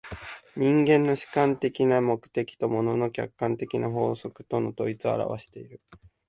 [0.55, 5.79] 人間の主観的な目的と物の客観的な法則との統一を現わしている。